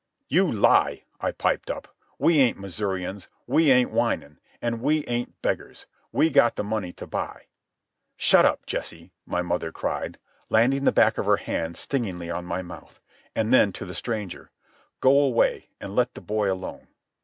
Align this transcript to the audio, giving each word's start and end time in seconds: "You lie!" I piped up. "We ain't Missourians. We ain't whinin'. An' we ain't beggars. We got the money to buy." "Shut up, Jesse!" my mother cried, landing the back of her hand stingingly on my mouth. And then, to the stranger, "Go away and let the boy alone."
"You 0.29 0.51
lie!" 0.51 1.03
I 1.19 1.31
piped 1.31 1.69
up. 1.69 1.87
"We 2.17 2.39
ain't 2.39 2.57
Missourians. 2.59 3.27
We 3.45 3.69
ain't 3.69 3.91
whinin'. 3.91 4.39
An' 4.59 4.81
we 4.81 5.05
ain't 5.05 5.39
beggars. 5.43 5.85
We 6.11 6.31
got 6.31 6.55
the 6.55 6.63
money 6.63 6.91
to 6.93 7.05
buy." 7.05 7.43
"Shut 8.17 8.43
up, 8.43 8.65
Jesse!" 8.65 9.11
my 9.27 9.43
mother 9.43 9.71
cried, 9.71 10.17
landing 10.49 10.85
the 10.85 10.91
back 10.91 11.19
of 11.19 11.27
her 11.27 11.37
hand 11.37 11.77
stingingly 11.77 12.31
on 12.31 12.45
my 12.45 12.63
mouth. 12.63 12.99
And 13.35 13.53
then, 13.53 13.71
to 13.73 13.85
the 13.85 13.93
stranger, 13.93 14.49
"Go 15.01 15.19
away 15.19 15.69
and 15.79 15.95
let 15.95 16.15
the 16.15 16.21
boy 16.21 16.51
alone." 16.51 16.87